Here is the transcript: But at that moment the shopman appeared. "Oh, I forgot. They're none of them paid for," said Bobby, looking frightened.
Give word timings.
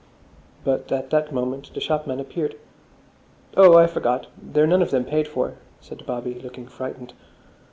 But 0.63 0.91
at 0.91 1.11
that 1.11 1.31
moment 1.31 1.71
the 1.75 1.79
shopman 1.79 2.19
appeared. 2.19 2.57
"Oh, 3.55 3.77
I 3.77 3.85
forgot. 3.85 4.25
They're 4.35 4.65
none 4.65 4.81
of 4.81 4.89
them 4.89 5.05
paid 5.05 5.27
for," 5.27 5.59
said 5.79 6.07
Bobby, 6.07 6.33
looking 6.33 6.65
frightened. 6.67 7.13